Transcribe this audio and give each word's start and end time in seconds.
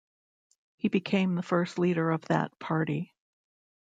He 0.77 0.87
became 0.87 1.35
the 1.35 1.43
first 1.43 1.77
leader 1.77 2.09
of 2.09 2.25
that 2.25 2.57
party. 2.57 3.13